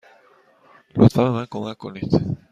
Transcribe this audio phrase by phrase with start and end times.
[0.97, 2.31] لطفا به من کمک کنید.